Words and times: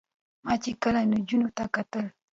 ما 0.43 0.53
چې 0.63 0.71
کله 0.83 1.01
نجونو 1.11 1.49
ته 1.57 1.63
کتل 1.75 2.05